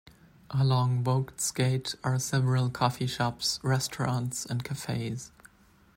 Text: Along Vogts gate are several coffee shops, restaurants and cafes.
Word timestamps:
Along 0.49 1.03
Vogts 1.03 1.53
gate 1.53 1.93
are 2.03 2.17
several 2.17 2.71
coffee 2.71 3.05
shops, 3.05 3.59
restaurants 3.61 4.47
and 4.47 4.63
cafes. 4.63 5.31